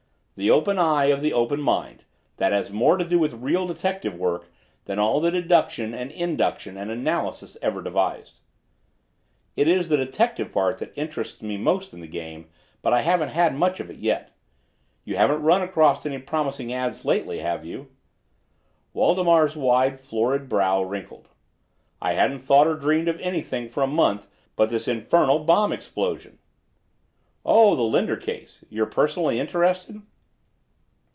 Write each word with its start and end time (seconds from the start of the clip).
"The 0.37 0.49
open 0.49 0.79
eye 0.79 1.05
of 1.13 1.21
the 1.21 1.33
open 1.33 1.61
mind—that 1.61 2.51
has 2.51 2.71
more 2.71 2.97
to 2.97 3.05
do 3.05 3.19
with 3.19 3.35
real 3.35 3.67
detective 3.67 4.15
work 4.17 4.47
than 4.85 4.97
all 4.97 5.19
the 5.19 5.29
deduction 5.29 5.93
and 5.93 6.09
induction 6.09 6.77
and 6.77 6.89
analysis 6.89 7.59
ever 7.61 7.79
devised." 7.79 8.39
"It 9.55 9.67
is 9.67 9.87
the 9.87 9.97
detective 9.97 10.51
part 10.51 10.79
that 10.79 10.97
interests 10.97 11.43
me 11.43 11.57
most 11.57 11.93
in 11.93 12.01
the 12.01 12.07
game, 12.07 12.49
but 12.81 12.91
I 12.91 13.01
haven't 13.03 13.29
had 13.29 13.53
much 13.53 13.79
of 13.79 13.91
it, 13.91 13.97
yet. 13.97 14.35
You 15.05 15.15
haven't 15.15 15.43
run 15.43 15.61
across 15.61 16.03
any 16.07 16.17
promising 16.17 16.73
ads 16.73 17.05
lately, 17.05 17.37
have 17.41 17.63
you?" 17.63 17.91
Waldemar's 18.95 19.55
wide, 19.55 19.99
florid 19.99 20.49
brow 20.49 20.81
wrinkled. 20.81 21.27
"I 22.01 22.13
haven't 22.13 22.39
thought 22.39 22.65
or 22.65 22.73
dreamed 22.73 23.09
of 23.09 23.19
anything 23.19 23.69
for 23.69 23.83
a 23.83 23.85
month 23.87 24.25
but 24.55 24.71
this 24.71 24.87
infernal 24.87 25.37
bomb 25.43 25.71
explosion." 25.71 26.39
"Oh, 27.45 27.75
the 27.75 27.83
Linder 27.83 28.17
case. 28.17 28.65
You're 28.71 28.87
personally 28.87 29.39
interested?" 29.39 30.01